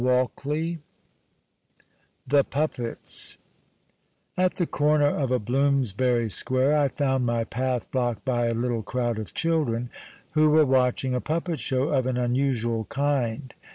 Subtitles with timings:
[0.01, 0.81] 171
[2.25, 3.37] THE PUPPETS
[4.35, 8.85] At the corner of a Bloomsbury square I found my path blocked by a Httlc
[8.85, 9.91] crowd of children
[10.31, 13.53] who were watching a puppet show of an unusual kind.